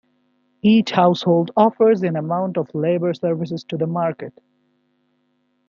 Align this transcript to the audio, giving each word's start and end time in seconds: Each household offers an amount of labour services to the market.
Each 0.63 0.89
household 0.89 1.51
offers 1.55 2.01
an 2.01 2.15
amount 2.15 2.57
of 2.57 2.73
labour 2.73 3.13
services 3.13 3.63
to 3.65 3.77
the 3.77 3.85
market. 3.85 4.33